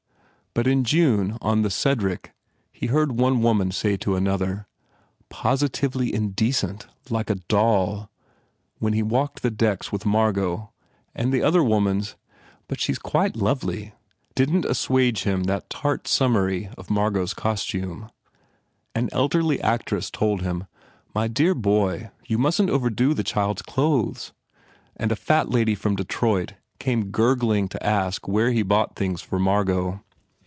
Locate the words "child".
23.23-23.59